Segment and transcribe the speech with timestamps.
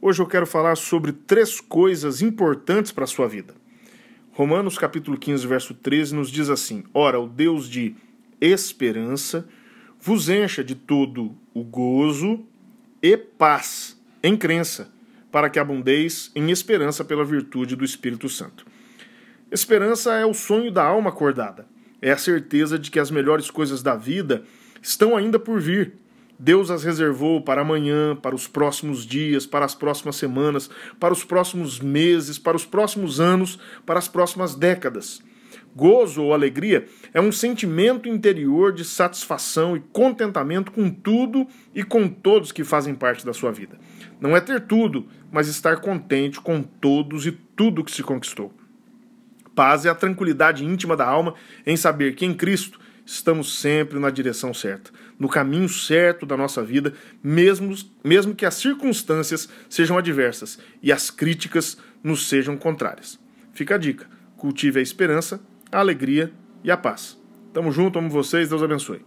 [0.00, 3.52] Hoje eu quero falar sobre três coisas importantes para a sua vida.
[4.30, 7.96] Romanos capítulo 15, verso 13 nos diz assim: Ora, o Deus de
[8.40, 9.48] esperança
[10.00, 12.46] vos encha de todo o gozo
[13.02, 14.88] e paz em crença,
[15.32, 18.64] para que abundeis em esperança pela virtude do Espírito Santo.
[19.50, 21.66] Esperança é o sonho da alma acordada,
[22.00, 24.44] é a certeza de que as melhores coisas da vida
[24.80, 25.94] estão ainda por vir
[26.38, 30.70] Deus as reservou para amanhã, para os próximos dias, para as próximas semanas,
[31.00, 35.20] para os próximos meses, para os próximos anos, para as próximas décadas.
[35.74, 42.08] Gozo ou alegria é um sentimento interior de satisfação e contentamento com tudo e com
[42.08, 43.78] todos que fazem parte da sua vida.
[44.20, 48.52] Não é ter tudo, mas estar contente com todos e tudo que se conquistou.
[49.54, 51.34] Paz é a tranquilidade íntima da alma
[51.66, 52.78] em saber que em Cristo
[53.08, 58.54] estamos sempre na direção certa, no caminho certo da nossa vida, mesmo, mesmo que as
[58.54, 63.18] circunstâncias sejam adversas e as críticas nos sejam contrárias.
[63.54, 64.06] Fica a dica:
[64.36, 65.40] cultive a esperança,
[65.72, 66.30] a alegria
[66.62, 67.18] e a paz.
[67.54, 69.00] Tamo junto, amo vocês, Deus abençoe.